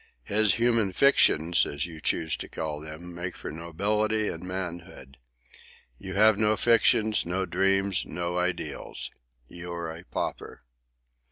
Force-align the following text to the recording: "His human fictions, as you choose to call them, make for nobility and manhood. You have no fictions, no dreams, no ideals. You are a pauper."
"His 0.23 0.55
human 0.55 0.93
fictions, 0.93 1.63
as 1.67 1.85
you 1.85 2.01
choose 2.01 2.35
to 2.37 2.47
call 2.49 2.81
them, 2.81 3.13
make 3.13 3.35
for 3.37 3.51
nobility 3.51 4.29
and 4.29 4.43
manhood. 4.43 5.17
You 5.99 6.15
have 6.15 6.39
no 6.39 6.57
fictions, 6.57 7.23
no 7.23 7.45
dreams, 7.45 8.03
no 8.07 8.39
ideals. 8.39 9.11
You 9.47 9.71
are 9.73 9.95
a 9.95 10.03
pauper." 10.03 10.63